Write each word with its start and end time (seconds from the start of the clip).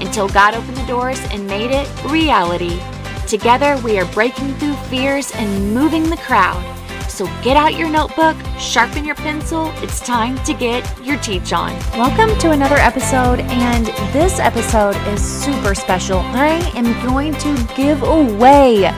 until 0.00 0.28
God 0.28 0.54
opened 0.54 0.76
the 0.76 0.86
doors 0.86 1.20
and 1.30 1.46
made 1.46 1.70
it 1.70 1.88
reality. 2.04 2.80
Together, 3.26 3.76
we 3.82 3.98
are 3.98 4.04
breaking 4.12 4.54
through 4.54 4.74
fears 4.88 5.32
and 5.32 5.74
moving 5.74 6.08
the 6.08 6.16
crowd. 6.18 6.62
So 7.10 7.24
get 7.42 7.56
out 7.56 7.74
your 7.74 7.88
notebook, 7.88 8.36
sharpen 8.58 9.04
your 9.04 9.14
pencil. 9.14 9.72
It's 9.76 10.00
time 10.00 10.36
to 10.44 10.52
get 10.52 10.84
your 11.02 11.16
teach 11.18 11.52
on. 11.52 11.72
Welcome 11.92 12.38
to 12.40 12.50
another 12.50 12.76
episode, 12.76 13.40
and 13.40 13.86
this 14.12 14.38
episode 14.38 14.96
is 15.08 15.22
super 15.22 15.74
special. 15.74 16.18
I 16.18 16.58
am 16.74 16.92
going 17.06 17.32
to 17.34 17.68
give 17.74 18.02
away 18.02 18.92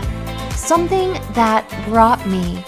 something 0.51 1.13
that 1.35 1.67
brought 1.89 2.27
me 2.27 2.65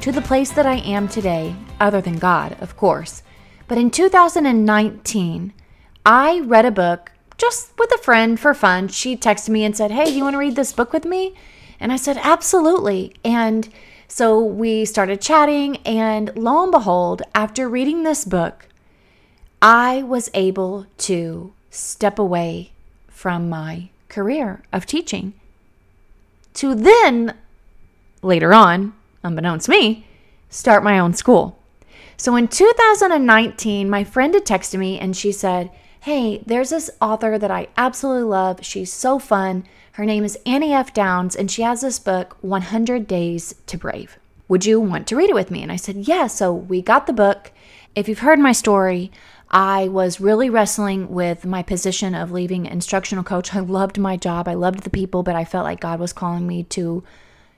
to 0.00 0.10
the 0.10 0.22
place 0.22 0.50
that 0.52 0.66
I 0.66 0.76
am 0.76 1.06
today, 1.06 1.54
other 1.80 2.00
than 2.00 2.18
God, 2.18 2.56
of 2.60 2.76
course. 2.76 3.22
But 3.68 3.78
in 3.78 3.90
2019, 3.90 5.52
I 6.06 6.40
read 6.40 6.64
a 6.64 6.70
book 6.70 7.12
just 7.36 7.76
with 7.78 7.92
a 7.94 7.98
friend 7.98 8.38
for 8.38 8.54
fun. 8.54 8.88
She 8.88 9.16
texted 9.16 9.50
me 9.50 9.64
and 9.64 9.76
said, 9.76 9.90
Hey, 9.90 10.08
you 10.10 10.24
want 10.24 10.34
to 10.34 10.38
read 10.38 10.56
this 10.56 10.72
book 10.72 10.92
with 10.92 11.04
me? 11.04 11.34
And 11.80 11.92
I 11.92 11.96
said, 11.96 12.18
Absolutely. 12.22 13.14
And 13.24 13.68
so 14.08 14.38
we 14.42 14.84
started 14.84 15.20
chatting, 15.20 15.78
and 15.78 16.30
lo 16.36 16.62
and 16.62 16.70
behold, 16.70 17.22
after 17.34 17.68
reading 17.68 18.02
this 18.02 18.24
book, 18.24 18.68
I 19.60 20.02
was 20.02 20.30
able 20.34 20.86
to 20.98 21.52
step 21.70 22.18
away 22.18 22.72
from 23.08 23.48
my 23.48 23.88
career 24.08 24.62
of 24.72 24.86
teaching 24.86 25.32
to 26.54 26.74
then, 26.74 27.34
later 28.22 28.54
on, 28.54 28.94
unbeknownst 29.22 29.66
to 29.66 29.72
me, 29.72 30.06
start 30.48 30.84
my 30.84 30.98
own 30.98 31.12
school. 31.12 31.58
So 32.16 32.36
in 32.36 32.48
2019, 32.48 33.90
my 33.90 34.04
friend 34.04 34.34
had 34.34 34.46
texted 34.46 34.78
me 34.78 34.98
and 34.98 35.16
she 35.16 35.32
said, 35.32 35.70
Hey, 36.04 36.42
there's 36.44 36.68
this 36.68 36.90
author 37.00 37.38
that 37.38 37.50
I 37.50 37.68
absolutely 37.78 38.24
love. 38.24 38.58
She's 38.60 38.92
so 38.92 39.18
fun. 39.18 39.64
Her 39.92 40.04
name 40.04 40.22
is 40.22 40.36
Annie 40.44 40.74
F. 40.74 40.92
Downs, 40.92 41.34
and 41.34 41.50
she 41.50 41.62
has 41.62 41.80
this 41.80 41.98
book, 41.98 42.36
100 42.42 43.06
Days 43.06 43.54
to 43.64 43.78
Brave. 43.78 44.18
Would 44.46 44.66
you 44.66 44.80
want 44.80 45.06
to 45.06 45.16
read 45.16 45.30
it 45.30 45.34
with 45.34 45.50
me? 45.50 45.62
And 45.62 45.72
I 45.72 45.76
said, 45.76 45.96
Yeah. 46.06 46.26
So 46.26 46.52
we 46.52 46.82
got 46.82 47.06
the 47.06 47.14
book. 47.14 47.52
If 47.94 48.06
you've 48.06 48.18
heard 48.18 48.38
my 48.38 48.52
story, 48.52 49.12
I 49.50 49.88
was 49.88 50.20
really 50.20 50.50
wrestling 50.50 51.08
with 51.08 51.46
my 51.46 51.62
position 51.62 52.14
of 52.14 52.30
leaving 52.30 52.66
instructional 52.66 53.24
coach. 53.24 53.54
I 53.54 53.60
loved 53.60 53.96
my 53.96 54.18
job, 54.18 54.46
I 54.46 54.52
loved 54.52 54.80
the 54.80 54.90
people, 54.90 55.22
but 55.22 55.36
I 55.36 55.46
felt 55.46 55.64
like 55.64 55.80
God 55.80 56.00
was 56.00 56.12
calling 56.12 56.46
me 56.46 56.64
to 56.64 57.02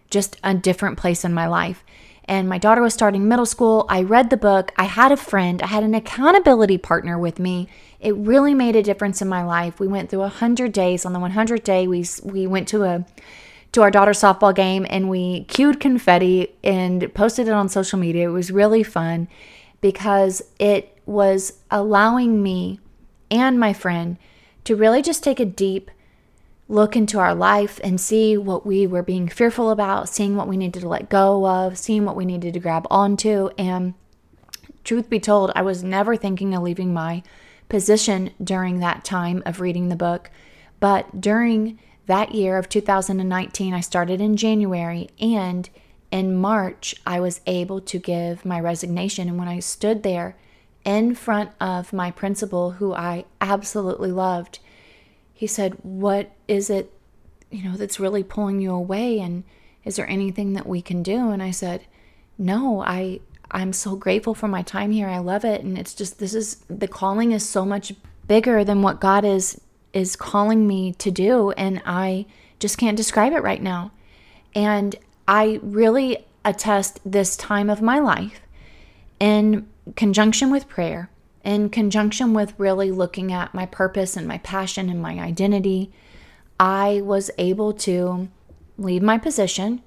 just 0.08 0.36
a 0.44 0.54
different 0.54 0.98
place 0.98 1.24
in 1.24 1.34
my 1.34 1.48
life. 1.48 1.82
And 2.28 2.48
my 2.48 2.58
daughter 2.58 2.82
was 2.82 2.94
starting 2.94 3.28
middle 3.28 3.46
school. 3.46 3.86
I 3.88 4.02
read 4.02 4.30
the 4.30 4.36
book. 4.36 4.72
I 4.76 4.84
had 4.84 5.12
a 5.12 5.16
friend, 5.16 5.62
I 5.62 5.66
had 5.66 5.84
an 5.84 5.94
accountability 5.94 6.78
partner 6.78 7.18
with 7.18 7.38
me 7.38 7.68
it 8.00 8.14
really 8.16 8.54
made 8.54 8.76
a 8.76 8.82
difference 8.82 9.22
in 9.22 9.28
my 9.28 9.42
life. 9.42 9.80
We 9.80 9.88
went 9.88 10.10
through 10.10 10.20
100 10.20 10.72
days. 10.72 11.04
On 11.04 11.12
the 11.12 11.18
100th 11.18 11.64
day, 11.64 11.86
we 11.86 12.04
we 12.22 12.46
went 12.46 12.68
to 12.68 12.84
a 12.84 13.04
to 13.72 13.82
our 13.82 13.90
daughter's 13.90 14.20
softball 14.20 14.54
game 14.54 14.86
and 14.88 15.10
we 15.10 15.44
cued 15.44 15.80
confetti 15.80 16.54
and 16.62 17.12
posted 17.14 17.48
it 17.48 17.52
on 17.52 17.68
social 17.68 17.98
media. 17.98 18.28
It 18.28 18.32
was 18.32 18.50
really 18.50 18.82
fun 18.82 19.28
because 19.80 20.40
it 20.58 20.96
was 21.04 21.54
allowing 21.70 22.42
me 22.42 22.80
and 23.30 23.58
my 23.58 23.72
friend 23.72 24.16
to 24.64 24.76
really 24.76 25.02
just 25.02 25.22
take 25.22 25.40
a 25.40 25.44
deep 25.44 25.90
look 26.68 26.96
into 26.96 27.18
our 27.18 27.34
life 27.34 27.80
and 27.84 28.00
see 28.00 28.36
what 28.36 28.66
we 28.66 28.86
were 28.86 29.02
being 29.02 29.28
fearful 29.28 29.70
about, 29.70 30.08
seeing 30.08 30.36
what 30.36 30.48
we 30.48 30.56
needed 30.56 30.80
to 30.80 30.88
let 30.88 31.08
go 31.08 31.46
of, 31.46 31.78
seeing 31.78 32.04
what 32.04 32.16
we 32.16 32.24
needed 32.24 32.54
to 32.54 32.60
grab 32.60 32.86
onto. 32.90 33.48
And 33.56 33.94
truth 34.82 35.08
be 35.08 35.20
told, 35.20 35.52
I 35.54 35.62
was 35.62 35.84
never 35.84 36.16
thinking 36.16 36.54
of 36.54 36.62
leaving 36.62 36.92
my 36.92 37.22
position 37.68 38.30
during 38.42 38.80
that 38.80 39.04
time 39.04 39.42
of 39.46 39.60
reading 39.60 39.88
the 39.88 39.96
book. 39.96 40.30
But 40.80 41.20
during 41.20 41.78
that 42.06 42.34
year 42.34 42.56
of 42.56 42.68
2019, 42.68 43.74
I 43.74 43.80
started 43.80 44.20
in 44.20 44.36
January, 44.36 45.08
and 45.20 45.68
in 46.10 46.36
March, 46.36 46.94
I 47.04 47.18
was 47.18 47.40
able 47.46 47.80
to 47.80 47.98
give 47.98 48.44
my 48.44 48.60
resignation. 48.60 49.28
And 49.28 49.38
when 49.38 49.48
I 49.48 49.58
stood 49.58 50.02
there 50.02 50.36
in 50.84 51.14
front 51.16 51.50
of 51.60 51.92
my 51.92 52.12
principal, 52.12 52.72
who 52.72 52.94
I 52.94 53.24
absolutely 53.40 54.12
loved, 54.12 54.60
he 55.36 55.46
said, 55.46 55.74
What 55.82 56.32
is 56.48 56.70
it, 56.70 56.90
you 57.50 57.62
know, 57.62 57.76
that's 57.76 58.00
really 58.00 58.24
pulling 58.24 58.58
you 58.58 58.72
away? 58.72 59.20
And 59.20 59.44
is 59.84 59.96
there 59.96 60.08
anything 60.08 60.54
that 60.54 60.66
we 60.66 60.80
can 60.80 61.02
do? 61.02 61.30
And 61.30 61.42
I 61.42 61.50
said, 61.50 61.84
No, 62.38 62.80
I, 62.80 63.20
I'm 63.50 63.74
so 63.74 63.96
grateful 63.96 64.34
for 64.34 64.48
my 64.48 64.62
time 64.62 64.92
here. 64.92 65.08
I 65.08 65.18
love 65.18 65.44
it. 65.44 65.60
And 65.60 65.76
it's 65.76 65.92
just, 65.92 66.18
this 66.18 66.34
is, 66.34 66.64
the 66.70 66.88
calling 66.88 67.32
is 67.32 67.46
so 67.46 67.66
much 67.66 67.92
bigger 68.26 68.64
than 68.64 68.80
what 68.80 68.98
God 68.98 69.26
is, 69.26 69.60
is 69.92 70.16
calling 70.16 70.66
me 70.66 70.94
to 70.94 71.10
do. 71.10 71.50
And 71.50 71.82
I 71.84 72.24
just 72.58 72.78
can't 72.78 72.96
describe 72.96 73.34
it 73.34 73.42
right 73.42 73.62
now. 73.62 73.92
And 74.54 74.96
I 75.28 75.60
really 75.62 76.24
attest 76.46 76.98
this 77.04 77.36
time 77.36 77.68
of 77.68 77.82
my 77.82 77.98
life 77.98 78.40
in 79.20 79.68
conjunction 79.96 80.50
with 80.50 80.66
prayer, 80.66 81.10
in 81.46 81.70
conjunction 81.70 82.34
with 82.34 82.52
really 82.58 82.90
looking 82.90 83.32
at 83.32 83.54
my 83.54 83.64
purpose 83.64 84.16
and 84.16 84.28
my 84.28 84.38
passion 84.38 84.90
and 84.90 85.00
my 85.00 85.18
identity. 85.18 85.90
I 86.60 87.00
was 87.02 87.30
able 87.38 87.72
to 87.74 88.28
leave 88.76 89.02
my 89.02 89.16
position 89.16 89.82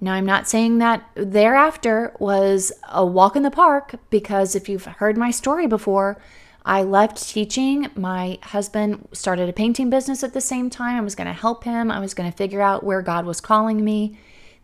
now, 0.00 0.12
I'm 0.12 0.26
not 0.26 0.46
saying 0.46 0.78
that 0.78 1.08
thereafter 1.14 2.14
was 2.18 2.70
a 2.92 3.04
walk 3.04 3.34
in 3.34 3.42
the 3.42 3.50
park 3.50 3.94
because 4.10 4.54
if 4.54 4.68
you've 4.68 4.84
heard 4.84 5.16
my 5.16 5.30
story 5.30 5.66
before, 5.66 6.18
I 6.66 6.82
left 6.82 7.26
teaching. 7.28 7.88
My 7.94 8.38
husband 8.42 9.08
started 9.12 9.48
a 9.48 9.54
painting 9.54 9.88
business 9.88 10.22
at 10.22 10.34
the 10.34 10.40
same 10.40 10.68
time. 10.68 10.96
I 10.96 11.00
was 11.00 11.14
going 11.14 11.28
to 11.28 11.32
help 11.32 11.64
him, 11.64 11.90
I 11.90 12.00
was 12.00 12.12
going 12.12 12.30
to 12.30 12.36
figure 12.36 12.60
out 12.60 12.84
where 12.84 13.00
God 13.00 13.24
was 13.24 13.40
calling 13.40 13.82
me. 13.84 14.18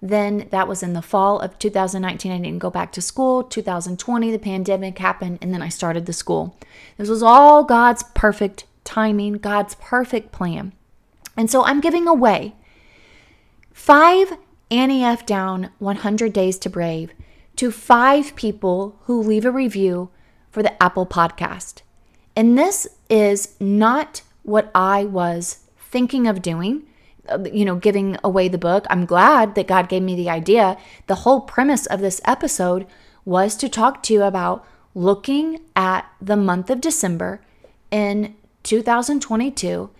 Then 0.04 0.48
that 0.50 0.66
was 0.66 0.82
in 0.82 0.94
the 0.94 1.00
fall 1.00 1.38
of 1.38 1.58
2019. 1.60 2.32
I 2.32 2.38
didn't 2.38 2.58
go 2.58 2.70
back 2.70 2.90
to 2.92 3.00
school. 3.00 3.44
2020, 3.44 4.32
the 4.32 4.38
pandemic 4.38 4.98
happened, 4.98 5.38
and 5.40 5.54
then 5.54 5.62
I 5.62 5.68
started 5.68 6.06
the 6.06 6.12
school. 6.12 6.58
This 6.98 7.08
was 7.08 7.22
all 7.22 7.62
God's 7.62 8.02
perfect 8.14 8.66
timing, 8.82 9.34
God's 9.34 9.76
perfect 9.76 10.32
plan. 10.32 10.72
And 11.36 11.48
so 11.48 11.64
I'm 11.64 11.80
giving 11.80 12.08
away 12.08 12.56
five 13.72 14.37
Annie 14.72 15.04
F. 15.04 15.25
Down 15.25 15.70
100 15.78 16.32
Days 16.32 16.58
to 16.58 16.69
Brave 16.69 17.12
to 17.55 17.70
five 17.70 18.34
people 18.34 18.98
who 19.05 19.22
leave 19.22 19.44
a 19.44 19.50
review 19.52 20.10
for 20.50 20.64
the 20.64 20.82
Apple 20.82 21.06
podcast. 21.06 21.82
And 22.34 22.58
this 22.58 22.88
is 23.08 23.55
not 23.60 24.22
what 24.43 24.70
I 24.75 25.05
was 25.05 25.60
thinking 25.78 26.26
of 26.26 26.43
doing, 26.43 26.82
you 27.52 27.64
know, 27.64 27.76
giving 27.76 28.19
away 28.24 28.48
the 28.48 28.58
book. 28.58 28.86
I'm 28.90 29.06
glad 29.06 29.54
that 29.54 29.69
God 29.69 29.88
gave 29.88 30.02
me 30.02 30.14
the 30.14 30.30
idea. 30.30 30.76
The 31.06 31.16
whole 31.16 31.40
premise 31.40 31.86
of 31.86 32.00
this 32.00 32.20
episode 32.24 32.86
was 33.24 33.56
to 33.56 33.69
talk 33.69 34.02
to 34.04 34.12
you 34.12 34.22
about 34.22 34.66
looking 34.94 35.60
at 35.76 36.10
the 36.20 36.36
month 36.36 36.69
of 36.69 36.80
December 36.80 37.40
in 37.90 38.34
2022 38.62 39.90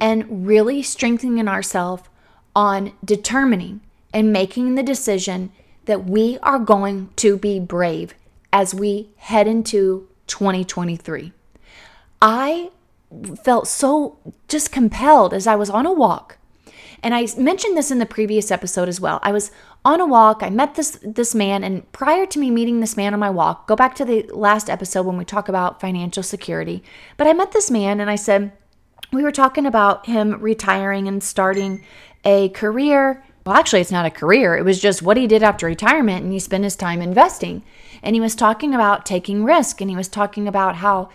and 0.00 0.46
really 0.46 0.82
strengthening 0.82 1.48
ourselves 1.48 2.04
on 2.54 2.92
determining 3.04 3.80
and 4.12 4.32
making 4.32 4.74
the 4.74 4.82
decision 4.82 5.50
that 5.84 6.04
we 6.04 6.38
are 6.42 6.58
going 6.58 7.10
to 7.16 7.36
be 7.36 7.58
brave 7.58 8.14
as 8.52 8.74
we 8.74 9.08
head 9.16 9.46
into 9.46 10.08
2023. 10.26 11.32
I 12.20 12.70
felt 13.42 13.68
so 13.68 14.18
just 14.48 14.72
compelled 14.72 15.32
as 15.32 15.46
I 15.46 15.56
was 15.56 15.70
on 15.70 15.86
a 15.86 15.92
walk 15.92 16.38
And 17.02 17.14
I 17.14 17.26
mentioned 17.36 17.76
this 17.76 17.90
in 17.90 17.98
the 17.98 18.06
previous 18.06 18.50
episode 18.50 18.88
as 18.88 19.00
well. 19.00 19.20
I 19.22 19.32
was 19.32 19.50
on 19.84 20.00
a 20.00 20.06
walk, 20.06 20.42
I 20.42 20.50
met 20.50 20.74
this 20.74 20.98
this 21.02 21.34
man 21.34 21.62
and 21.62 21.90
prior 21.92 22.26
to 22.26 22.38
me 22.38 22.50
meeting 22.50 22.80
this 22.80 22.96
man 22.96 23.14
on 23.14 23.20
my 23.20 23.30
walk, 23.30 23.66
go 23.68 23.76
back 23.76 23.94
to 23.96 24.04
the 24.04 24.28
last 24.32 24.68
episode 24.68 25.06
when 25.06 25.16
we 25.16 25.24
talk 25.24 25.48
about 25.48 25.80
financial 25.80 26.22
security, 26.22 26.82
but 27.16 27.26
I 27.26 27.32
met 27.32 27.52
this 27.52 27.70
man 27.70 28.00
and 28.00 28.10
I 28.10 28.16
said 28.16 28.52
we 29.12 29.22
were 29.22 29.32
talking 29.32 29.66
about 29.66 30.06
him 30.06 30.40
retiring 30.40 31.08
and 31.08 31.22
starting 31.22 31.84
a 32.24 32.48
career. 32.50 33.24
Well, 33.46 33.56
actually, 33.56 33.80
it's 33.80 33.92
not 33.92 34.04
a 34.04 34.10
career. 34.10 34.56
It 34.56 34.64
was 34.64 34.80
just 34.80 35.02
what 35.02 35.16
he 35.16 35.26
did 35.26 35.42
after 35.42 35.66
retirement 35.66 36.22
and 36.22 36.32
he 36.32 36.38
spent 36.38 36.64
his 36.64 36.76
time 36.76 37.00
investing. 37.00 37.62
And 38.02 38.14
he 38.14 38.20
was 38.20 38.34
talking 38.34 38.74
about 38.74 39.06
taking 39.06 39.44
risk 39.44 39.80
and 39.80 39.88
he 39.88 39.96
was 39.96 40.08
talking 40.08 40.46
about 40.46 40.76
how 40.76 41.08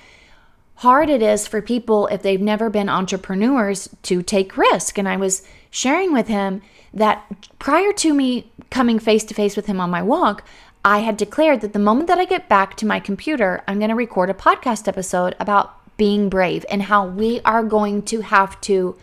hard 0.76 1.10
it 1.10 1.22
is 1.22 1.48
for 1.48 1.62
people 1.62 2.08
if 2.08 2.24
they've 2.24 2.42
never 2.42 2.70
been 2.70 2.90
entrepreneurs 2.90 3.90
to 4.04 4.24
take 4.24 4.58
risk. 4.58 4.98
And 4.98 5.08
I 5.08 5.18
was 5.18 5.44
sharing 5.74 6.14
with 6.14 6.28
him 6.28 6.62
that 6.94 7.26
prior 7.58 7.92
to 7.92 8.14
me 8.14 8.52
coming 8.70 9.00
face 9.00 9.24
to 9.24 9.34
face 9.34 9.56
with 9.56 9.66
him 9.66 9.82
on 9.82 9.90
my 9.90 10.04
walk, 10.04 10.46
I 10.86 11.00
had 11.00 11.18
declared 11.18 11.62
that 11.62 11.74
the 11.74 11.80
moment 11.80 12.08
that 12.10 12.20
I 12.20 12.26
get 12.26 12.48
back 12.48 12.78
to 12.78 12.86
my 12.86 13.00
computer, 13.00 13.64
I'm 13.68 13.80
going 13.80 13.90
to 13.90 13.96
record 13.96 14.30
a 14.30 14.36
podcast 14.36 14.88
episode 14.88 15.36
about 15.40 15.76
being 15.98 16.30
brave 16.30 16.64
and 16.70 16.84
how 16.84 17.08
we 17.08 17.42
are 17.44 17.64
going 17.64 18.04
to 18.04 18.22
have 18.22 18.62
to 18.62 18.96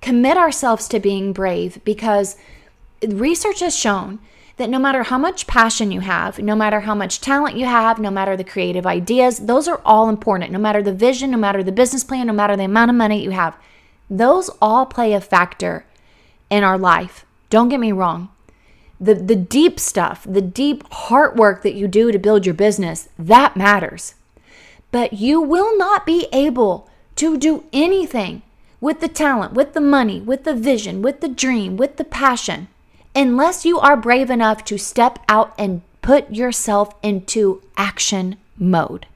commit 0.00 0.38
ourselves 0.38 0.88
to 0.88 0.98
being 0.98 1.34
brave 1.34 1.78
because 1.84 2.36
research 3.06 3.60
has 3.60 3.76
shown 3.76 4.18
that 4.56 4.70
no 4.70 4.78
matter 4.78 5.02
how 5.02 5.18
much 5.18 5.46
passion 5.46 5.92
you 5.92 6.00
have, 6.00 6.38
no 6.38 6.56
matter 6.56 6.80
how 6.80 6.94
much 6.94 7.20
talent 7.20 7.58
you 7.58 7.66
have, 7.66 7.98
no 7.98 8.10
matter 8.10 8.34
the 8.34 8.44
creative 8.44 8.86
ideas, 8.86 9.40
those 9.40 9.68
are 9.68 9.82
all 9.84 10.08
important. 10.08 10.52
No 10.52 10.58
matter 10.58 10.82
the 10.82 10.92
vision, 10.92 11.32
no 11.32 11.36
matter 11.36 11.62
the 11.62 11.72
business 11.72 12.02
plan, 12.02 12.28
no 12.28 12.32
matter 12.32 12.56
the 12.56 12.64
amount 12.64 12.90
of 12.90 12.96
money 12.96 13.22
you 13.22 13.32
have, 13.32 13.58
those 14.08 14.48
all 14.62 14.86
play 14.86 15.12
a 15.12 15.20
factor 15.20 15.84
in 16.54 16.64
our 16.64 16.78
life. 16.78 17.26
Don't 17.50 17.68
get 17.68 17.80
me 17.80 17.92
wrong. 17.92 18.28
The, 19.00 19.14
the 19.14 19.36
deep 19.36 19.80
stuff, 19.80 20.24
the 20.28 20.40
deep 20.40 20.84
heart 20.92 21.36
work 21.36 21.62
that 21.62 21.74
you 21.74 21.88
do 21.88 22.12
to 22.12 22.18
build 22.18 22.46
your 22.46 22.54
business, 22.54 23.08
that 23.18 23.56
matters. 23.56 24.14
But 24.92 25.14
you 25.14 25.40
will 25.40 25.76
not 25.76 26.06
be 26.06 26.28
able 26.32 26.88
to 27.16 27.36
do 27.36 27.64
anything 27.72 28.42
with 28.80 29.00
the 29.00 29.08
talent, 29.08 29.54
with 29.54 29.72
the 29.72 29.80
money, 29.80 30.20
with 30.20 30.44
the 30.44 30.54
vision, 30.54 31.02
with 31.02 31.20
the 31.20 31.28
dream, 31.28 31.76
with 31.76 31.96
the 31.96 32.04
passion 32.04 32.68
unless 33.14 33.64
you 33.64 33.78
are 33.78 33.96
brave 33.96 34.30
enough 34.30 34.64
to 34.64 34.78
step 34.78 35.18
out 35.28 35.54
and 35.58 35.82
put 36.02 36.30
yourself 36.32 36.94
into 37.02 37.62
action 37.76 38.36
mode. 38.58 39.06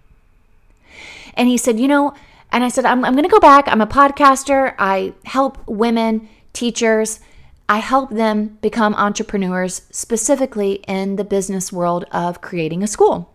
And 1.35 1.49
he 1.49 1.57
said, 1.57 1.79
You 1.79 1.89
know, 1.89 2.15
and 2.51 2.65
I 2.65 2.69
said, 2.69 2.85
I'm, 2.85 3.05
I'm 3.05 3.13
going 3.13 3.25
to 3.25 3.31
go 3.31 3.41
back. 3.41 3.69
I'm 3.69 3.81
a 3.81 3.87
podcaster. 3.87 4.75
I 4.79 5.13
help 5.25 5.59
women, 5.67 6.29
teachers, 6.53 7.21
I 7.69 7.79
help 7.79 8.11
them 8.11 8.59
become 8.63 8.95
entrepreneurs, 8.95 9.83
specifically 9.91 10.85
in 10.89 11.17
the 11.17 11.25
business 11.25 11.73
world 11.73 12.05
of 12.11 12.41
creating 12.41 12.83
a 12.83 12.87
school. 12.87 13.35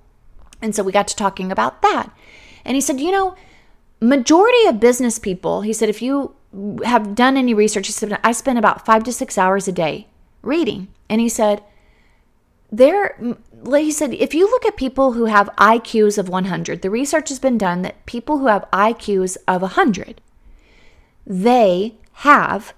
And 0.62 0.76
so 0.76 0.84
we 0.84 0.92
got 0.92 1.08
to 1.10 1.16
talking 1.16 1.52
about 1.52 1.82
that. 1.82 2.10
And 2.66 2.76
he 2.76 2.82
said, 2.82 3.00
You 3.00 3.12
know, 3.12 3.36
majority 4.04 4.68
of 4.68 4.80
business 4.80 5.18
people, 5.18 5.62
he 5.62 5.74
said, 5.74 5.90
if 5.90 6.02
you 6.02 6.36
have 6.84 7.16
done 7.16 7.38
any 7.38 7.54
research, 7.54 7.88
he 7.88 7.94
said, 7.94 8.20
I 8.24 8.32
spend 8.32 8.60
about 8.60 8.86
five 8.86 9.04
to 9.06 9.14
six 9.14 9.38
hours 9.38 9.68
a 9.68 9.72
day 9.72 10.08
reading. 10.42 10.90
And 11.10 11.22
he 11.22 11.30
said, 11.30 11.64
there, 12.72 13.18
he 13.72 13.92
said, 13.92 14.14
if 14.14 14.34
you 14.34 14.50
look 14.50 14.66
at 14.66 14.76
people 14.78 15.14
who 15.14 15.26
have 15.26 15.50
IQs 15.58 16.18
of 16.18 16.28
100, 16.28 16.82
the 16.82 16.90
research 16.90 17.30
has 17.30 17.40
been 17.40 17.58
done 17.58 17.84
that 17.84 18.06
people 18.06 18.40
who 18.40 18.48
have 18.48 18.70
IQs 18.74 19.38
of 19.48 19.62
100, 19.62 20.22
they 21.26 21.96
have 22.14 22.74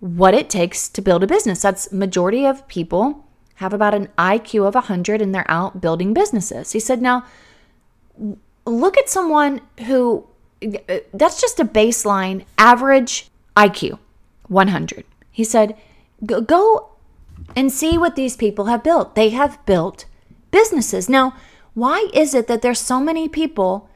what 0.00 0.34
it 0.34 0.50
takes 0.50 0.88
to 0.88 1.02
build 1.02 1.22
a 1.22 1.26
business. 1.26 1.62
That's 1.62 1.92
majority 1.92 2.44
of 2.46 2.66
people 2.68 3.26
have 3.56 3.72
about 3.74 3.94
an 3.94 4.08
IQ 4.18 4.66
of 4.66 4.74
100 4.74 5.20
and 5.20 5.34
they're 5.34 5.50
out 5.50 5.80
building 5.80 6.14
businesses. 6.14 6.72
He 6.72 6.80
said, 6.80 7.02
now 7.02 7.24
look 8.64 8.96
at 8.98 9.08
someone 9.08 9.60
who 9.86 10.26
that's 11.12 11.40
just 11.40 11.60
a 11.60 11.64
baseline 11.64 12.44
average 12.58 13.28
IQ 13.56 13.98
100. 14.48 15.04
He 15.30 15.44
said, 15.44 15.76
go 16.24 16.90
and 17.56 17.72
see 17.72 17.96
what 17.96 18.16
these 18.16 18.36
people 18.36 18.66
have 18.66 18.82
built. 18.82 19.14
They 19.14 19.30
have 19.30 19.64
built 19.64 20.06
businesses. 20.50 21.08
Now, 21.08 21.34
why 21.74 22.08
is 22.12 22.34
it 22.34 22.46
that 22.46 22.62
there's 22.62 22.80
so 22.80 23.00
many 23.00 23.28
people 23.28 23.88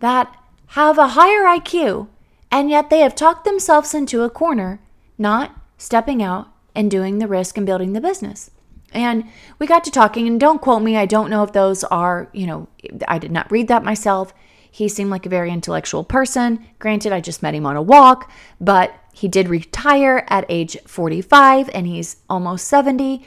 that 0.00 0.36
have 0.68 0.98
a 0.98 1.08
higher 1.08 1.42
IQ 1.42 2.08
and 2.50 2.70
yet 2.70 2.90
they 2.90 3.00
have 3.00 3.14
talked 3.14 3.44
themselves 3.44 3.94
into 3.94 4.22
a 4.22 4.30
corner, 4.30 4.80
not 5.18 5.54
stepping 5.78 6.22
out 6.22 6.48
and 6.74 6.90
doing 6.90 7.18
the 7.18 7.28
risk 7.28 7.56
and 7.56 7.66
building 7.66 7.92
the 7.92 8.00
business? 8.00 8.50
And 8.92 9.24
we 9.58 9.66
got 9.66 9.84
to 9.84 9.90
talking, 9.90 10.28
and 10.28 10.38
don't 10.38 10.62
quote 10.62 10.82
me, 10.82 10.96
I 10.96 11.06
don't 11.06 11.28
know 11.28 11.42
if 11.42 11.52
those 11.52 11.82
are, 11.84 12.28
you 12.32 12.46
know, 12.46 12.68
I 13.08 13.18
did 13.18 13.32
not 13.32 13.50
read 13.50 13.68
that 13.68 13.84
myself. 13.84 14.32
He 14.70 14.88
seemed 14.88 15.10
like 15.10 15.26
a 15.26 15.28
very 15.28 15.50
intellectual 15.50 16.04
person. 16.04 16.64
Granted, 16.78 17.12
I 17.12 17.20
just 17.20 17.42
met 17.42 17.54
him 17.54 17.66
on 17.66 17.76
a 17.76 17.82
walk, 17.82 18.30
but 18.60 18.94
he 19.12 19.28
did 19.28 19.48
retire 19.48 20.24
at 20.28 20.44
age 20.48 20.76
45 20.86 21.70
and 21.72 21.86
he's 21.86 22.16
almost 22.28 22.66
70. 22.66 23.24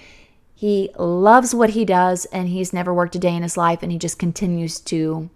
He 0.53 0.89
loves 0.97 1.55
what 1.55 1.69
he 1.71 1.85
does 1.85 2.25
and 2.25 2.49
he's 2.49 2.73
never 2.73 2.93
worked 2.93 3.15
a 3.15 3.19
day 3.19 3.33
in 3.33 3.43
his 3.43 3.55
life 3.55 3.81
and 3.81 3.91
he 3.91 3.97
just 3.97 4.19
continues 4.19 4.79
to 4.81 5.29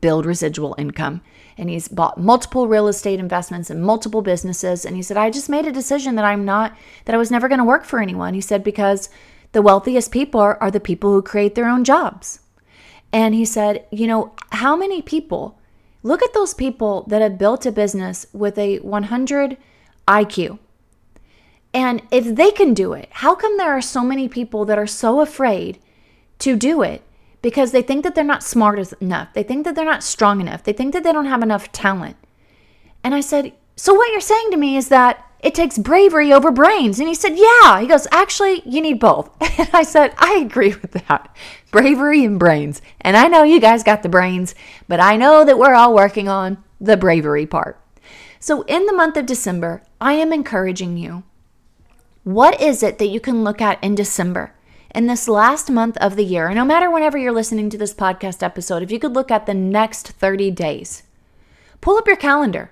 build 0.00 0.26
residual 0.26 0.74
income. 0.78 1.20
And 1.58 1.68
he's 1.68 1.88
bought 1.88 2.18
multiple 2.18 2.68
real 2.68 2.88
estate 2.88 3.18
investments 3.18 3.68
and 3.68 3.82
multiple 3.82 4.22
businesses. 4.22 4.84
And 4.86 4.96
he 4.96 5.02
said, 5.02 5.16
I 5.16 5.28
just 5.28 5.50
made 5.50 5.66
a 5.66 5.72
decision 5.72 6.14
that 6.14 6.24
I'm 6.24 6.44
not, 6.44 6.74
that 7.04 7.14
I 7.14 7.18
was 7.18 7.30
never 7.30 7.48
going 7.48 7.58
to 7.58 7.64
work 7.64 7.84
for 7.84 8.00
anyone. 8.00 8.32
He 8.32 8.40
said, 8.40 8.62
because 8.62 9.10
the 9.52 9.62
wealthiest 9.62 10.12
people 10.12 10.40
are, 10.40 10.56
are 10.60 10.70
the 10.70 10.78
people 10.78 11.12
who 11.12 11.20
create 11.20 11.56
their 11.56 11.68
own 11.68 11.82
jobs. 11.82 12.40
And 13.12 13.34
he 13.34 13.44
said, 13.44 13.86
you 13.90 14.06
know, 14.06 14.34
how 14.52 14.76
many 14.76 15.02
people 15.02 15.58
Look 16.02 16.22
at 16.22 16.32
those 16.32 16.54
people 16.54 17.04
that 17.08 17.22
have 17.22 17.38
built 17.38 17.66
a 17.66 17.72
business 17.72 18.26
with 18.32 18.56
a 18.56 18.78
100 18.78 19.56
IQ. 20.06 20.58
And 21.74 22.02
if 22.10 22.36
they 22.36 22.50
can 22.50 22.72
do 22.72 22.92
it, 22.92 23.08
how 23.10 23.34
come 23.34 23.56
there 23.56 23.76
are 23.76 23.82
so 23.82 24.02
many 24.02 24.28
people 24.28 24.64
that 24.64 24.78
are 24.78 24.86
so 24.86 25.20
afraid 25.20 25.78
to 26.38 26.56
do 26.56 26.82
it 26.82 27.02
because 27.42 27.72
they 27.72 27.82
think 27.82 28.04
that 28.04 28.14
they're 28.14 28.24
not 28.24 28.42
smart 28.42 28.78
enough? 29.00 29.32
They 29.32 29.42
think 29.42 29.64
that 29.64 29.74
they're 29.74 29.84
not 29.84 30.02
strong 30.02 30.40
enough. 30.40 30.64
They 30.64 30.72
think 30.72 30.92
that 30.92 31.04
they 31.04 31.12
don't 31.12 31.26
have 31.26 31.42
enough 31.42 31.72
talent. 31.72 32.16
And 33.04 33.14
I 33.14 33.20
said, 33.20 33.52
So 33.76 33.94
what 33.94 34.10
you're 34.10 34.20
saying 34.20 34.50
to 34.50 34.56
me 34.56 34.76
is 34.76 34.88
that 34.88 35.24
it 35.40 35.54
takes 35.54 35.78
bravery 35.78 36.32
over 36.32 36.50
brains. 36.50 36.98
And 36.98 37.08
he 37.08 37.14
said, 37.14 37.36
Yeah. 37.36 37.80
He 37.80 37.86
goes, 37.86 38.06
Actually, 38.10 38.62
you 38.66 38.80
need 38.80 39.00
both. 39.00 39.30
And 39.58 39.70
I 39.72 39.82
said, 39.82 40.14
I 40.18 40.34
agree 40.34 40.68
with 40.70 40.92
that. 40.92 41.34
Bravery 41.72 42.24
and 42.24 42.38
brains. 42.38 42.80
And 43.00 43.16
I 43.16 43.26
know 43.26 43.42
you 43.42 43.60
guys 43.60 43.82
got 43.82 44.04
the 44.04 44.08
brains, 44.08 44.54
but 44.86 45.00
I 45.00 45.16
know 45.16 45.44
that 45.44 45.58
we're 45.58 45.74
all 45.74 45.94
working 45.94 46.28
on 46.28 46.62
the 46.80 46.96
bravery 46.96 47.44
part. 47.44 47.80
So, 48.40 48.62
in 48.62 48.86
the 48.86 48.92
month 48.92 49.16
of 49.16 49.26
December, 49.26 49.82
I 50.00 50.12
am 50.12 50.32
encouraging 50.32 50.96
you. 50.96 51.24
What 52.22 52.60
is 52.60 52.82
it 52.82 52.98
that 52.98 53.08
you 53.08 53.20
can 53.20 53.42
look 53.42 53.60
at 53.60 53.82
in 53.82 53.94
December? 53.94 54.54
In 54.94 55.06
this 55.06 55.28
last 55.28 55.70
month 55.70 55.96
of 55.98 56.16
the 56.16 56.24
year, 56.24 56.52
no 56.54 56.64
matter 56.64 56.90
whenever 56.90 57.18
you're 57.18 57.32
listening 57.32 57.70
to 57.70 57.78
this 57.78 57.94
podcast 57.94 58.42
episode, 58.42 58.82
if 58.82 58.90
you 58.90 58.98
could 58.98 59.14
look 59.14 59.30
at 59.30 59.46
the 59.46 59.54
next 59.54 60.08
30 60.08 60.50
days, 60.50 61.02
pull 61.80 61.96
up 61.96 62.06
your 62.06 62.16
calendar 62.16 62.70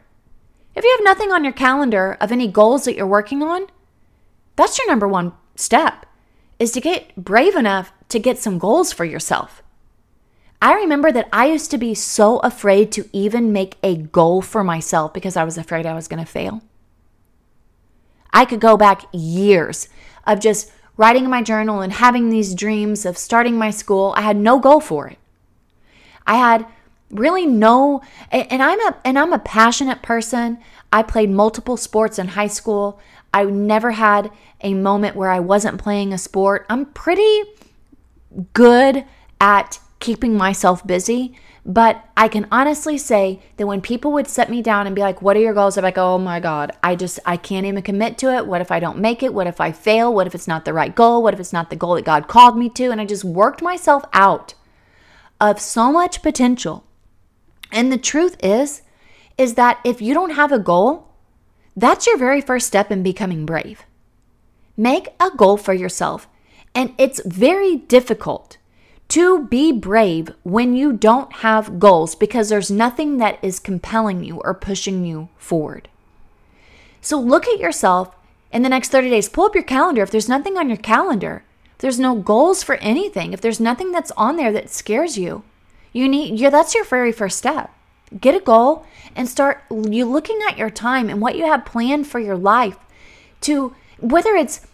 if 0.76 0.85
you 0.85 0.94
have 0.99 1.04
nothing 1.04 1.32
on 1.32 1.42
your 1.42 1.54
calendar 1.54 2.18
of 2.20 2.30
any 2.30 2.46
goals 2.46 2.85
that 2.85 2.94
you're 2.94 3.06
working 3.06 3.42
on, 3.42 3.66
that's 4.56 4.78
your 4.78 4.87
number 4.87 5.08
one 5.08 5.32
step 5.56 6.04
is 6.58 6.70
to 6.73 6.82
get 6.82 7.16
brave 7.16 7.56
enough 7.56 7.92
to 8.11 8.18
get 8.18 8.38
some 8.38 8.58
goals 8.58 8.92
for 8.92 9.06
yourself. 9.06 9.62
I 10.61 10.75
remember 10.75 11.11
that 11.12 11.28
I 11.32 11.46
used 11.46 11.70
to 11.70 11.78
be 11.78 11.94
so 11.94 12.38
afraid 12.38 12.92
to 12.92 13.08
even 13.12 13.52
make 13.52 13.76
a 13.82 13.96
goal 13.96 14.42
for 14.42 14.62
myself 14.62 15.14
because 15.14 15.37
I 15.37 15.44
was 15.44 15.56
afraid 15.56 15.87
I 15.87 15.94
was 15.94 16.08
going 16.08 16.25
to 16.25 16.30
fail. 16.30 16.62
I 18.32 18.44
could 18.44 18.61
go 18.61 18.76
back 18.76 19.06
years 19.12 19.88
of 20.26 20.40
just 20.40 20.70
writing 20.96 21.24
in 21.24 21.30
my 21.30 21.42
journal 21.42 21.80
and 21.80 21.92
having 21.92 22.30
these 22.30 22.54
dreams 22.54 23.04
of 23.04 23.18
starting 23.18 23.56
my 23.56 23.70
school. 23.70 24.14
I 24.16 24.22
had 24.22 24.36
no 24.36 24.58
goal 24.58 24.80
for 24.80 25.08
it. 25.08 25.18
I 26.26 26.36
had 26.36 26.66
really 27.10 27.46
no 27.46 28.02
and 28.32 28.62
I'm 28.62 28.80
a 28.80 28.96
and 29.04 29.18
I'm 29.18 29.32
a 29.32 29.38
passionate 29.38 30.02
person. 30.02 30.58
I 30.92 31.02
played 31.02 31.30
multiple 31.30 31.76
sports 31.76 32.18
in 32.18 32.28
high 32.28 32.48
school. 32.48 33.00
I 33.32 33.44
never 33.44 33.92
had 33.92 34.30
a 34.62 34.74
moment 34.74 35.14
where 35.14 35.30
I 35.30 35.40
wasn't 35.40 35.80
playing 35.80 36.12
a 36.12 36.18
sport. 36.18 36.66
I'm 36.70 36.86
pretty 36.86 37.42
good 38.54 39.04
at 39.40 39.78
keeping 40.06 40.34
myself 40.36 40.86
busy, 40.86 41.22
but 41.64 41.94
I 42.16 42.26
can 42.28 42.46
honestly 42.58 42.98
say 42.98 43.25
that 43.56 43.66
when 43.66 43.80
people 43.80 44.12
would 44.12 44.28
set 44.28 44.48
me 44.54 44.60
down 44.62 44.86
and 44.86 44.96
be 44.96 45.06
like, 45.08 45.20
"What 45.22 45.36
are 45.36 45.44
your 45.46 45.58
goals?" 45.58 45.76
I'm 45.76 45.84
like, 45.88 45.98
"Oh 45.98 46.18
my 46.18 46.38
god, 46.40 46.68
I 46.88 46.92
just 47.04 47.18
I 47.34 47.36
can't 47.48 47.66
even 47.66 47.82
commit 47.82 48.18
to 48.18 48.32
it. 48.36 48.46
What 48.46 48.60
if 48.64 48.70
I 48.70 48.80
don't 48.84 49.06
make 49.08 49.22
it? 49.22 49.34
What 49.34 49.48
if 49.52 49.60
I 49.60 49.72
fail? 49.72 50.14
What 50.14 50.26
if 50.28 50.34
it's 50.34 50.52
not 50.52 50.64
the 50.64 50.76
right 50.80 50.94
goal? 51.02 51.22
What 51.22 51.34
if 51.34 51.40
it's 51.40 51.56
not 51.58 51.70
the 51.70 51.82
goal 51.82 51.94
that 51.96 52.10
God 52.12 52.28
called 52.34 52.56
me 52.56 52.68
to?" 52.78 52.90
And 52.92 53.00
I 53.00 53.04
just 53.04 53.25
worked 53.25 53.62
myself 53.62 54.04
out 54.12 54.54
of 55.40 55.60
so 55.60 55.92
much 55.92 56.22
potential 56.22 56.84
and 57.72 57.90
the 57.92 57.98
truth 57.98 58.36
is, 58.42 58.82
is 59.36 59.54
that 59.54 59.80
if 59.84 60.00
you 60.00 60.14
don't 60.14 60.38
have 60.40 60.52
a 60.52 60.58
goal, 60.72 61.06
That's 61.76 62.06
your 62.06 62.16
very 62.16 62.40
first 62.40 62.66
step 62.66 62.90
in 62.90 63.02
becoming 63.02 63.44
brave. 63.44 63.84
Make 64.76 65.08
a 65.20 65.30
goal 65.36 65.58
for 65.58 65.75
yourself. 65.75 66.26
And 66.75 66.94
it's 66.98 67.20
very 67.25 67.76
difficult 67.76 68.56
to 69.08 69.44
be 69.44 69.72
brave 69.72 70.32
when 70.42 70.75
you 70.75 70.92
don't 70.92 71.32
have 71.36 71.78
goals 71.78 72.14
because 72.14 72.48
there's 72.48 72.70
nothing 72.70 73.18
that 73.18 73.38
is 73.42 73.58
compelling 73.58 74.25
you 74.25 74.40
or 74.44 74.54
pushing 74.54 75.04
you 75.04 75.28
forward. 75.36 75.88
So 77.00 77.20
look 77.20 77.46
at 77.46 77.60
yourself 77.60 78.14
in 78.52 78.62
the 78.62 78.68
next 78.68 78.90
30 78.90 79.10
days. 79.10 79.28
Pull 79.28 79.44
up 79.44 79.54
your 79.54 79.64
calendar. 79.64 80.02
If 80.02 80.10
there's 80.10 80.28
nothing 80.28 80.56
on 80.56 80.68
your 80.68 80.76
calendar, 80.76 81.44
if 81.76 81.78
there's 81.78 82.00
no 82.00 82.16
goals 82.16 82.62
for 82.62 82.76
anything, 82.76 83.32
if 83.32 83.40
there's 83.40 83.60
nothing 83.60 83.92
that's 83.92 84.10
on 84.12 84.36
there 84.36 84.52
that 84.52 84.70
scares 84.70 85.16
you, 85.16 85.44
you 85.92 86.08
need 86.08 86.38
yeah, 86.38 86.50
that's 86.50 86.75
your 86.75 86.84
very 86.84 87.12
first 87.12 87.38
step. 87.38 87.70
Get 88.20 88.34
a 88.34 88.40
goal 88.40 88.86
and 89.14 89.28
start 89.28 89.62
you 89.70 90.04
looking 90.04 90.40
at 90.48 90.58
your 90.58 90.70
time 90.70 91.08
and 91.08 91.20
what 91.20 91.36
you 91.36 91.46
have 91.46 91.64
planned 91.64 92.06
for 92.06 92.18
your 92.18 92.36
life 92.36 92.76
to 93.42 93.75
whether 93.98 94.34
it's 94.34 94.66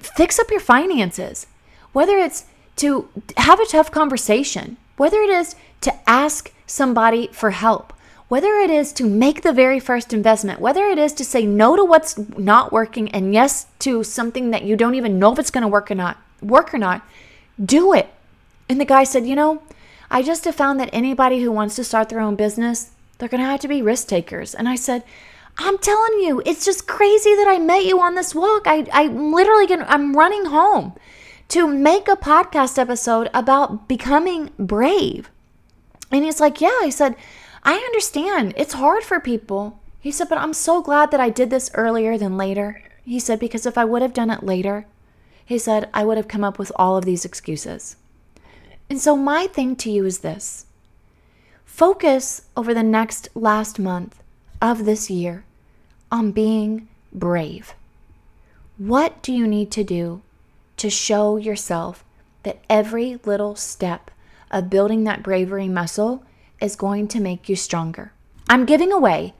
fix 0.00 0.38
up 0.38 0.50
your 0.50 0.60
finances, 0.60 1.46
whether 1.92 2.16
it's 2.16 2.46
to 2.78 3.08
have 3.36 3.60
a 3.60 3.66
tough 3.66 3.90
conversation, 3.90 4.76
whether 4.96 5.20
it 5.20 5.30
is 5.30 5.54
to 5.82 5.94
ask 6.08 6.52
somebody 6.66 7.28
for 7.28 7.50
help, 7.50 7.92
whether 8.28 8.54
it 8.54 8.70
is 8.70 8.92
to 8.94 9.04
make 9.04 9.42
the 9.42 9.52
very 9.52 9.80
first 9.80 10.12
investment, 10.12 10.60
whether 10.60 10.86
it 10.86 10.98
is 10.98 11.12
to 11.14 11.24
say 11.24 11.46
no 11.46 11.76
to 11.76 11.84
what's 11.84 12.18
not 12.36 12.72
working 12.72 13.10
and 13.10 13.32
yes 13.32 13.66
to 13.80 14.02
something 14.04 14.50
that 14.50 14.64
you 14.64 14.76
don't 14.76 14.94
even 14.94 15.18
know 15.18 15.32
if 15.32 15.38
it's 15.38 15.50
going 15.50 15.62
to 15.62 15.68
work 15.68 15.90
or 15.90 15.94
not, 15.94 16.18
work 16.42 16.74
or 16.74 16.78
not, 16.78 17.02
do 17.62 17.92
it. 17.92 18.08
And 18.68 18.80
the 18.80 18.84
guy 18.84 19.04
said, 19.04 19.26
"You 19.26 19.34
know, 19.34 19.62
I 20.10 20.22
just 20.22 20.44
have 20.44 20.54
found 20.54 20.78
that 20.78 20.90
anybody 20.92 21.42
who 21.42 21.50
wants 21.50 21.76
to 21.76 21.84
start 21.84 22.08
their 22.08 22.20
own 22.20 22.36
business, 22.36 22.90
they're 23.16 23.28
going 23.28 23.42
to 23.42 23.48
have 23.48 23.60
to 23.60 23.68
be 23.68 23.82
risk 23.82 24.08
takers." 24.08 24.54
And 24.54 24.68
I 24.68 24.76
said, 24.76 25.04
I'm 25.58 25.78
telling 25.78 26.20
you, 26.20 26.40
it's 26.46 26.64
just 26.64 26.86
crazy 26.86 27.34
that 27.34 27.48
I 27.48 27.58
met 27.58 27.84
you 27.84 28.00
on 28.00 28.14
this 28.14 28.32
walk. 28.32 28.66
I, 28.66 28.86
I 28.92 29.08
literally 29.08 29.66
get, 29.66 29.80
I'm 29.90 30.16
running 30.16 30.44
home 30.44 30.94
to 31.48 31.66
make 31.66 32.08
a 32.08 32.16
podcast 32.16 32.78
episode 32.78 33.30
about 33.32 33.88
becoming 33.88 34.50
brave. 34.58 35.30
And 36.10 36.24
he's 36.24 36.40
like, 36.40 36.60
Yeah. 36.60 36.78
I 36.82 36.90
said, 36.90 37.16
I 37.64 37.74
understand. 37.74 38.54
It's 38.56 38.74
hard 38.74 39.02
for 39.02 39.20
people. 39.20 39.80
He 40.00 40.10
said, 40.10 40.28
But 40.28 40.38
I'm 40.38 40.54
so 40.54 40.82
glad 40.82 41.10
that 41.10 41.20
I 41.20 41.30
did 41.30 41.50
this 41.50 41.70
earlier 41.74 42.16
than 42.16 42.36
later. 42.36 42.82
He 43.04 43.18
said, 43.18 43.40
Because 43.40 43.66
if 43.66 43.76
I 43.78 43.84
would 43.84 44.02
have 44.02 44.14
done 44.14 44.30
it 44.30 44.42
later, 44.42 44.86
he 45.44 45.58
said, 45.58 45.88
I 45.94 46.04
would 46.04 46.16
have 46.16 46.28
come 46.28 46.44
up 46.44 46.58
with 46.58 46.72
all 46.76 46.96
of 46.96 47.04
these 47.04 47.24
excuses. 47.24 47.96
And 48.90 49.00
so, 49.00 49.16
my 49.16 49.46
thing 49.46 49.76
to 49.76 49.90
you 49.90 50.04
is 50.04 50.18
this 50.18 50.66
focus 51.64 52.42
over 52.56 52.74
the 52.74 52.82
next 52.82 53.28
last 53.34 53.78
month 53.78 54.20
of 54.60 54.84
this 54.84 55.10
year 55.10 55.44
on 56.10 56.32
being 56.32 56.88
brave. 57.12 57.74
What 58.76 59.22
do 59.22 59.32
you 59.32 59.46
need 59.46 59.70
to 59.72 59.84
do 59.84 60.22
to 60.78 60.90
show 60.90 61.36
yourself 61.36 62.04
that 62.42 62.62
every 62.68 63.18
little 63.24 63.54
step 63.54 64.10
of 64.50 64.70
building 64.70 65.04
that 65.04 65.22
bravery 65.22 65.68
muscle 65.68 66.24
is 66.60 66.76
going 66.76 67.08
to 67.08 67.20
make 67.20 67.48
you 67.48 67.56
stronger? 67.56 68.12
I'm 68.48 68.64
giving 68.64 68.92
away 68.92 69.34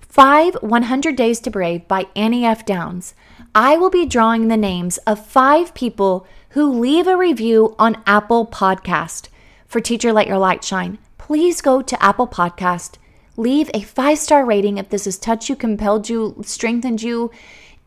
five 0.00 0.54
100 0.60 1.16
Days 1.16 1.40
to 1.40 1.50
Brave 1.50 1.88
by 1.88 2.06
Annie 2.14 2.44
F. 2.44 2.64
Downs. 2.66 3.14
I 3.54 3.76
will 3.76 3.90
be 3.90 4.06
drawing 4.06 4.48
the 4.48 4.56
names 4.56 4.98
of 4.98 5.24
five 5.26 5.74
people 5.74 6.26
who 6.50 6.78
leave 6.78 7.06
a 7.06 7.16
review 7.16 7.74
on 7.78 8.02
Apple 8.06 8.46
Podcast 8.46 9.28
for 9.66 9.80
Teacher 9.80 10.12
Let 10.12 10.26
Your 10.26 10.38
Light 10.38 10.62
Shine. 10.62 10.98
Please 11.18 11.60
go 11.60 11.82
to 11.82 12.02
Apple 12.02 12.28
Podcast 12.28 12.98
Leave 13.38 13.70
a 13.74 13.82
five 13.82 14.18
star 14.18 14.46
rating 14.46 14.78
if 14.78 14.88
this 14.88 15.04
has 15.04 15.18
touched 15.18 15.50
you, 15.50 15.56
compelled 15.56 16.08
you, 16.08 16.36
strengthened 16.42 17.02
you, 17.02 17.30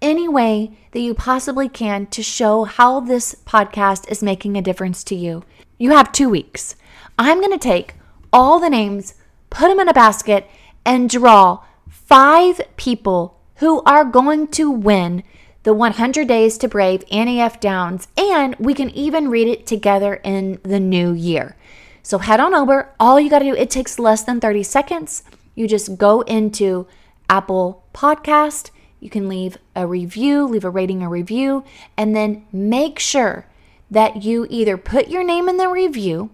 any 0.01 0.27
way 0.27 0.77
that 0.91 0.99
you 0.99 1.13
possibly 1.13 1.69
can 1.69 2.07
to 2.07 2.23
show 2.23 2.63
how 2.63 2.99
this 2.99 3.35
podcast 3.45 4.09
is 4.09 4.23
making 4.23 4.57
a 4.57 4.61
difference 4.61 5.03
to 5.05 5.15
you. 5.15 5.43
You 5.77 5.91
have 5.91 6.11
two 6.11 6.29
weeks. 6.29 6.75
I'm 7.17 7.39
going 7.39 7.51
to 7.51 7.57
take 7.57 7.95
all 8.31 8.59
the 8.59 8.69
names, 8.69 9.15
put 9.49 9.67
them 9.67 9.79
in 9.79 9.89
a 9.89 9.93
basket, 9.93 10.49
and 10.85 11.09
draw 11.09 11.63
five 11.89 12.61
people 12.77 13.39
who 13.55 13.81
are 13.83 14.05
going 14.05 14.47
to 14.49 14.71
win 14.71 15.23
the 15.63 15.73
100 15.73 16.27
Days 16.27 16.57
to 16.57 16.67
Brave 16.67 17.03
Annie 17.11 17.41
F. 17.41 17.59
Downs, 17.59 18.07
and 18.17 18.55
we 18.57 18.73
can 18.73 18.89
even 18.91 19.29
read 19.29 19.47
it 19.47 19.67
together 19.67 20.15
in 20.23 20.59
the 20.63 20.79
new 20.79 21.11
year. 21.11 21.57
So 22.01 22.19
head 22.19 22.39
on 22.39 22.55
over. 22.55 22.93
All 22.99 23.19
you 23.19 23.29
got 23.29 23.39
to 23.39 23.45
do, 23.45 23.55
it 23.55 23.69
takes 23.69 23.99
less 23.99 24.23
than 24.23 24.39
30 24.39 24.63
seconds 24.63 25.23
you 25.59 25.67
just 25.67 25.97
go 25.97 26.21
into 26.21 26.87
Apple 27.29 27.83
Podcast. 27.93 28.71
You 28.99 29.09
can 29.09 29.29
leave 29.29 29.57
a 29.75 29.87
review, 29.87 30.45
leave 30.45 30.65
a 30.65 30.69
rating, 30.69 31.01
a 31.01 31.09
review, 31.09 31.63
and 31.97 32.15
then 32.15 32.45
make 32.51 32.99
sure 32.99 33.45
that 33.89 34.23
you 34.23 34.45
either 34.49 34.77
put 34.77 35.07
your 35.07 35.23
name 35.23 35.49
in 35.49 35.57
the 35.57 35.69
review 35.69 36.29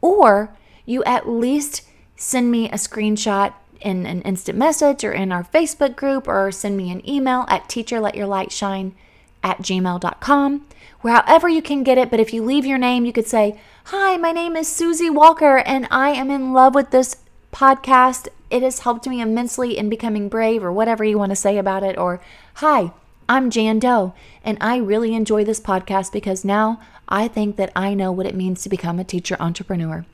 or 0.00 0.54
you 0.84 1.02
at 1.04 1.28
least 1.28 1.82
send 2.16 2.50
me 2.50 2.68
a 2.68 2.74
screenshot 2.74 3.54
in 3.80 4.06
an 4.06 4.22
instant 4.22 4.56
message 4.56 5.02
or 5.02 5.12
in 5.12 5.32
our 5.32 5.44
Facebook 5.44 5.96
group 5.96 6.28
or 6.28 6.52
send 6.52 6.76
me 6.76 6.90
an 6.90 7.08
email 7.08 7.44
at 7.48 7.68
teacherletyourlightshine 7.68 8.92
at 9.42 9.58
gmail.com 9.58 10.66
where 11.00 11.14
however 11.14 11.48
you 11.48 11.62
can 11.62 11.82
get 11.82 11.98
it. 11.98 12.10
But 12.10 12.20
if 12.20 12.32
you 12.32 12.44
leave 12.44 12.64
your 12.64 12.78
name, 12.78 13.04
you 13.04 13.12
could 13.12 13.26
say, 13.26 13.58
Hi, 13.86 14.16
my 14.16 14.30
name 14.30 14.54
is 14.54 14.68
Susie 14.68 15.10
Walker 15.10 15.58
and 15.58 15.88
I 15.90 16.10
am 16.10 16.30
in 16.30 16.52
love 16.52 16.74
with 16.74 16.90
this 16.90 17.16
podcast 17.52 18.28
it 18.52 18.62
has 18.62 18.80
helped 18.80 19.08
me 19.08 19.22
immensely 19.22 19.78
in 19.78 19.88
becoming 19.88 20.28
brave, 20.28 20.62
or 20.62 20.70
whatever 20.70 21.02
you 21.02 21.18
want 21.18 21.30
to 21.30 21.36
say 21.36 21.56
about 21.56 21.82
it. 21.82 21.96
Or, 21.96 22.20
hi, 22.56 22.92
I'm 23.28 23.48
Jan 23.48 23.78
Doe, 23.78 24.12
and 24.44 24.58
I 24.60 24.76
really 24.76 25.14
enjoy 25.14 25.42
this 25.42 25.58
podcast 25.58 26.12
because 26.12 26.44
now 26.44 26.78
I 27.08 27.28
think 27.28 27.56
that 27.56 27.72
I 27.74 27.94
know 27.94 28.12
what 28.12 28.26
it 28.26 28.34
means 28.34 28.62
to 28.62 28.68
become 28.68 28.98
a 28.98 29.04
teacher 29.04 29.36
entrepreneur. 29.40 30.04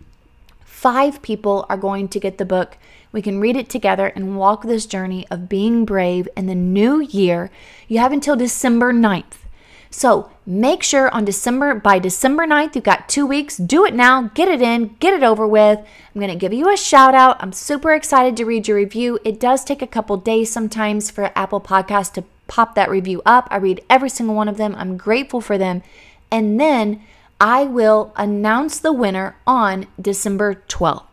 Five 0.64 1.21
people 1.21 1.66
are 1.68 1.76
going 1.76 2.07
to 2.09 2.21
get 2.21 2.38
the 2.38 2.45
book. 2.45 2.78
We 3.11 3.23
can 3.23 3.40
read 3.40 3.57
it 3.57 3.68
together 3.68 4.12
and 4.14 4.38
walk 4.38 4.62
this 4.62 4.87
journey 4.87 5.26
of 5.33 5.49
being 5.49 5.85
brave 5.85 6.28
in 6.37 6.47
the 6.47 6.54
new 6.54 7.00
year. 7.00 7.50
You 7.88 7.99
have 7.99 8.12
until 8.12 8.37
December 8.37 8.92
9th. 8.92 9.47
So 9.90 10.30
make 10.45 10.83
sure 10.83 11.11
on 11.14 11.25
December, 11.25 11.75
by 11.75 11.99
December 11.99 12.47
9th, 12.47 12.75
you've 12.75 12.85
got 12.85 13.09
two 13.09 13.26
weeks. 13.26 13.57
Do 13.57 13.85
it 13.85 13.95
now, 13.95 14.30
get 14.35 14.49
it 14.49 14.61
in, 14.61 14.97
get 15.00 15.14
it 15.14 15.23
over 15.23 15.47
with. 15.47 15.78
I'm 15.78 16.21
going 16.21 16.30
to 16.30 16.37
give 16.37 16.52
you 16.52 16.73
a 16.73 16.76
shout 16.76 17.14
out. 17.14 17.37
I'm 17.40 17.52
super 17.52 17.95
excited 17.95 18.37
to 18.37 18.45
read 18.45 18.68
your 18.68 18.76
review. 18.76 19.18
It 19.25 19.40
does 19.40 19.64
take 19.64 19.83
a 19.83 19.87
couple 19.87 20.16
days 20.16 20.50
sometimes 20.52 21.11
for 21.11 21.33
Apple 21.35 21.61
Podcast 21.61 22.12
to 22.14 22.25
pop 22.47 22.75
that 22.75 22.90
review 22.90 23.23
up. 23.25 23.49
I 23.50 23.57
read 23.57 23.85
every 23.88 24.11
single 24.11 24.35
one 24.35 24.49
of 24.49 24.57
them. 24.57 24.75
I'm 24.76 24.97
grateful 24.97 25.40
for 25.40 25.57
them. 25.57 25.83
And 26.30 26.61
then 26.61 27.02
I 27.40 27.64
will 27.64 28.12
announce 28.16 28.78
the 28.80 28.92
winner 28.92 29.37
on 29.47 29.87
December 30.00 30.62
12th. 30.68 31.04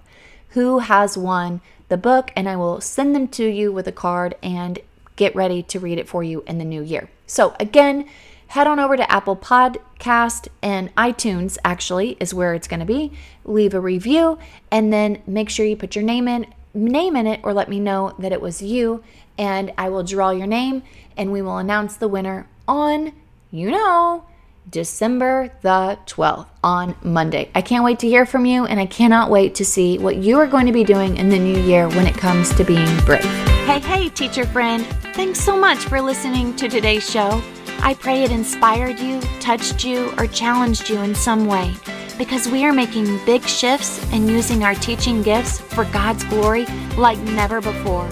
Who 0.49 0.79
has 0.79 1.17
won 1.17 1.61
the 1.89 1.97
book? 1.97 2.31
And 2.35 2.49
I 2.49 2.55
will 2.55 2.81
send 2.81 3.15
them 3.15 3.27
to 3.29 3.45
you 3.45 3.71
with 3.71 3.87
a 3.87 3.91
card 3.91 4.35
and 4.41 4.79
get 5.15 5.35
ready 5.35 5.61
to 5.63 5.79
read 5.79 5.97
it 5.97 6.09
for 6.09 6.23
you 6.23 6.43
in 6.47 6.57
the 6.57 6.65
new 6.65 6.81
year. 6.81 7.09
So, 7.27 7.55
again, 7.59 8.07
head 8.47 8.67
on 8.67 8.79
over 8.79 8.95
to 8.97 9.11
Apple 9.11 9.35
Podcast 9.35 10.47
and 10.61 10.93
iTunes, 10.95 11.57
actually, 11.63 12.17
is 12.19 12.33
where 12.33 12.53
it's 12.53 12.67
going 12.67 12.79
to 12.79 12.85
be. 12.85 13.11
Leave 13.43 13.73
a 13.73 13.79
review 13.79 14.37
and 14.71 14.91
then 14.91 15.21
make 15.25 15.49
sure 15.49 15.65
you 15.65 15.75
put 15.75 15.95
your 15.95 16.05
name 16.05 16.27
in 16.27 16.45
name 16.75 17.15
in 17.15 17.25
it 17.25 17.39
or 17.43 17.53
let 17.53 17.69
me 17.69 17.79
know 17.79 18.13
that 18.19 18.31
it 18.31 18.41
was 18.41 18.61
you 18.61 19.03
and 19.37 19.71
I 19.77 19.89
will 19.89 20.03
draw 20.03 20.31
your 20.31 20.47
name 20.47 20.83
and 21.17 21.31
we 21.31 21.41
will 21.41 21.57
announce 21.57 21.95
the 21.95 22.07
winner 22.07 22.47
on 22.67 23.13
you 23.49 23.71
know 23.71 24.25
December 24.69 25.51
the 25.61 25.97
12th 26.05 26.47
on 26.63 26.95
Monday. 27.03 27.49
I 27.53 27.61
can't 27.61 27.83
wait 27.83 27.99
to 27.99 28.07
hear 28.07 28.25
from 28.25 28.45
you 28.45 28.65
and 28.65 28.79
I 28.79 28.85
cannot 28.85 29.29
wait 29.29 29.55
to 29.55 29.65
see 29.65 29.97
what 29.97 30.17
you 30.17 30.37
are 30.39 30.47
going 30.47 30.65
to 30.65 30.71
be 30.71 30.83
doing 30.83 31.17
in 31.17 31.29
the 31.29 31.39
new 31.39 31.59
year 31.61 31.87
when 31.89 32.07
it 32.07 32.15
comes 32.15 32.53
to 32.55 32.63
being 32.63 32.97
brave. 33.05 33.23
Hey, 33.65 33.79
hey, 33.79 34.09
teacher 34.09 34.45
friend. 34.45 34.85
Thanks 35.13 35.39
so 35.39 35.55
much 35.55 35.79
for 35.79 36.01
listening 36.01 36.55
to 36.57 36.67
today's 36.67 37.09
show. 37.09 37.41
I 37.79 37.95
pray 37.99 38.23
it 38.23 38.31
inspired 38.31 38.99
you, 38.99 39.19
touched 39.39 39.83
you, 39.83 40.11
or 40.17 40.27
challenged 40.27 40.89
you 40.89 41.01
in 41.01 41.15
some 41.15 41.45
way 41.45 41.75
because 42.17 42.47
we 42.47 42.65
are 42.65 42.73
making 42.73 43.19
big 43.25 43.43
shifts 43.43 44.03
and 44.11 44.29
using 44.29 44.63
our 44.63 44.75
teaching 44.75 45.21
gifts 45.21 45.59
for 45.59 45.85
God's 45.85 46.23
glory 46.25 46.65
like 46.97 47.19
never 47.19 47.61
before. 47.61 48.07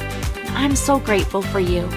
I'm 0.49 0.75
so 0.75 0.99
grateful 0.99 1.41
for 1.41 1.59
you. 1.59 1.87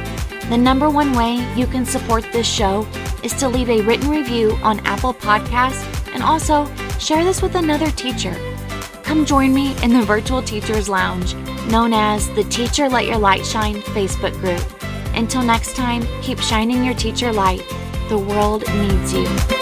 The 0.49 0.57
number 0.57 0.89
one 0.89 1.13
way 1.13 1.45
you 1.57 1.67
can 1.67 1.85
support 1.85 2.25
this 2.33 2.47
show 2.47 2.87
is 3.23 3.35
to 3.35 3.49
leave 3.49 3.69
a 3.69 3.83
written 3.83 4.09
review 4.09 4.53
on 4.63 4.81
Apple 4.87 5.13
Podcasts 5.13 5.85
and 6.15 6.23
also 6.23 6.73
share 6.99 7.25
this 7.25 7.43
with 7.43 7.57
another 7.57 7.91
teacher. 7.91 8.35
Come 9.03 9.25
join 9.25 9.53
me 9.53 9.77
in 9.83 9.93
the 9.93 10.03
Virtual 10.03 10.43
Teachers 10.43 10.89
Lounge, 10.89 11.35
known 11.71 11.93
as 11.93 12.29
the 12.35 12.45
Teacher 12.45 12.89
Let 12.89 13.07
Your 13.07 13.19
Light 13.19 13.45
Shine 13.45 13.77
Facebook 13.77 14.33
group. 14.41 14.86
Until 15.17 15.43
next 15.43 15.75
time, 15.75 16.07
keep 16.23 16.39
shining 16.39 16.85
your 16.85 16.95
teacher 16.95 17.33
light. 17.33 17.65
The 18.09 18.19
world 18.19 18.63
needs 18.75 19.13
you. 19.13 19.56